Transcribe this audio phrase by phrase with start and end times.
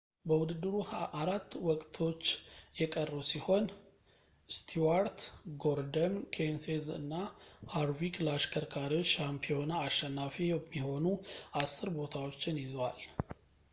[0.29, 0.75] በውድድሩ
[1.21, 2.23] አራት ወቅቶችች
[2.79, 3.65] የቀሩ ሲሆን
[4.55, 5.19] ስቲዋርት
[5.63, 7.13] ጎርደን ኬንሴዝ እና
[7.75, 11.07] ሃርቪክ ለአሽከርካሪዎች ሻምፒዮና አሸናፊ የሚሆኑ
[11.63, 12.99] አስር ቦታዎችን ይዘዋል